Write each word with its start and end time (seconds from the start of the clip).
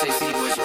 say, 0.00 0.10
see 0.10 0.32
what's 0.32 0.59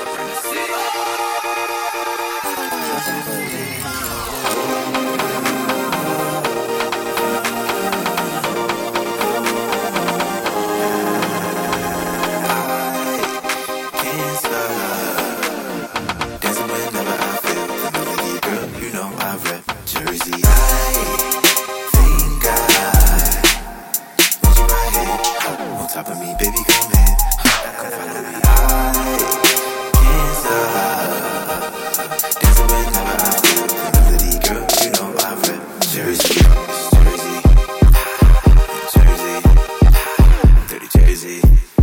easy. 41.26 41.75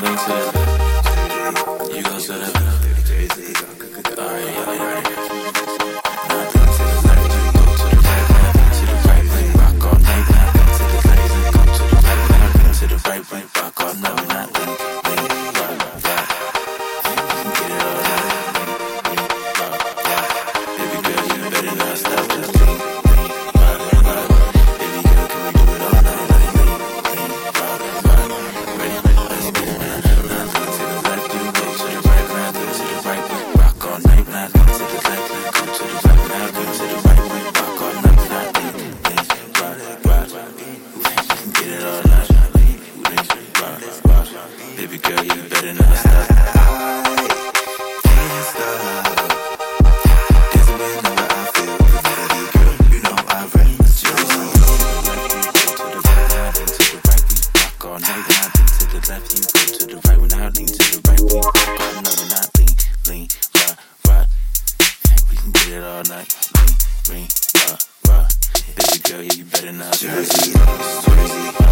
held 0.00 0.18
on 0.28 0.52
to 0.52 0.55
left, 59.08 59.34
you 59.34 59.42
go 59.42 59.78
to 59.78 59.86
the 59.86 60.08
right. 60.08 60.20
When 60.20 60.32
I 60.32 60.48
lean 60.50 60.66
to 60.66 60.78
the 60.78 61.00
right, 61.08 61.20
we 61.20 61.28
go 61.28 61.40
up 61.40 61.56
and 61.56 62.06
I 62.32 62.42
lean, 62.58 62.74
lean, 63.08 63.28
rock, 63.54 63.78
rock. 64.08 64.28
Hey, 65.06 65.16
we 65.30 65.36
can 65.36 65.50
get 65.52 65.68
it 65.68 65.84
all 65.84 66.02
night. 66.04 66.34
Lean, 66.56 66.76
lean, 67.10 67.28
rock, 67.54 67.80
rock. 68.08 68.30
Baby 68.74 68.98
girl, 69.08 69.22
yeah, 69.22 69.34
you 69.34 69.44
better 69.44 69.72
not. 69.72 69.92
Jersey, 69.98 70.52
Jersey. 70.52 71.65